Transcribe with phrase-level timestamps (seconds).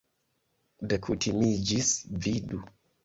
[0.93, 1.93] Dekutimiĝis,
[2.25, 2.65] vidu!